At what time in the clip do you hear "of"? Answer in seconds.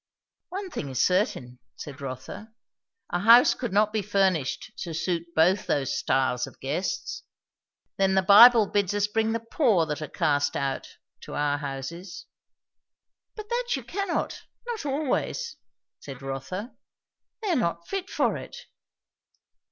6.47-6.59